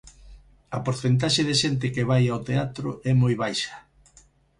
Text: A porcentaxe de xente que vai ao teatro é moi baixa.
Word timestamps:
A 0.75 0.77
porcentaxe 0.85 1.41
de 1.49 1.55
xente 1.61 1.93
que 1.95 2.07
vai 2.09 2.23
ao 2.27 2.43
teatro 2.49 2.89
é 3.09 3.11
moi 3.21 3.33
baixa. 3.43 3.75